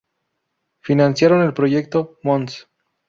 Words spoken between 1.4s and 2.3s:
el proyecto: